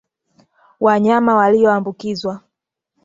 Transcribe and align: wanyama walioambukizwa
wanyama 0.79 1.35
walioambukizwa 1.35 2.41